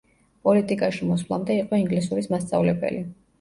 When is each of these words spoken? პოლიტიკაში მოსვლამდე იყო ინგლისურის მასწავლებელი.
პოლიტიკაში 0.47 1.09
მოსვლამდე 1.09 1.59
იყო 1.65 1.79
ინგლისურის 1.83 2.31
მასწავლებელი. 2.33 3.05